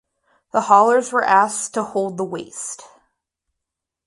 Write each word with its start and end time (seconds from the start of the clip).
The 0.51 0.61
haulers 0.61 1.11
were 1.13 1.21
asked 1.23 1.75
to 1.75 1.83
hold 1.83 2.17
the 2.17 2.23
waste. 2.23 2.81